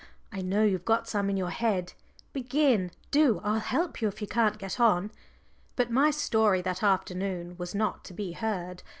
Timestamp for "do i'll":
3.11-3.59